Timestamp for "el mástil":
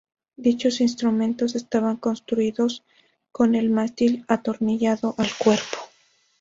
3.53-4.25